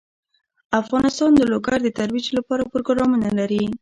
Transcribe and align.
افغانستان 0.81 1.31
د 1.35 1.41
لوگر 1.51 1.77
د 1.83 1.89
ترویج 1.99 2.27
لپاره 2.37 2.69
پروګرامونه 2.73 3.27
لري. 3.39 3.63